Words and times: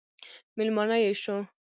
مېلمانه 0.57 0.95
یې 1.03 1.11
شو. 1.21 1.37